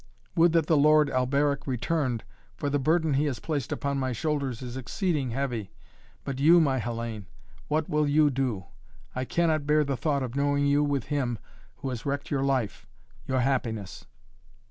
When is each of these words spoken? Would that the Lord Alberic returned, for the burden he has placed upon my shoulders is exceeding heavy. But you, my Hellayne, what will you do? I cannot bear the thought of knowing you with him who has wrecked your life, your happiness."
Would 0.35 0.53
that 0.53 0.65
the 0.65 0.77
Lord 0.77 1.11
Alberic 1.11 1.67
returned, 1.67 2.23
for 2.57 2.71
the 2.71 2.79
burden 2.79 3.13
he 3.13 3.25
has 3.25 3.37
placed 3.39 3.71
upon 3.71 3.99
my 3.99 4.13
shoulders 4.13 4.63
is 4.63 4.75
exceeding 4.75 5.29
heavy. 5.29 5.69
But 6.23 6.39
you, 6.39 6.59
my 6.59 6.79
Hellayne, 6.79 7.25
what 7.67 7.87
will 7.87 8.07
you 8.07 8.31
do? 8.31 8.65
I 9.13 9.25
cannot 9.25 9.67
bear 9.67 9.83
the 9.83 9.95
thought 9.95 10.23
of 10.23 10.35
knowing 10.35 10.65
you 10.65 10.83
with 10.83 11.03
him 11.13 11.37
who 11.75 11.89
has 11.89 12.03
wrecked 12.03 12.31
your 12.31 12.41
life, 12.41 12.87
your 13.27 13.41
happiness." 13.41 14.07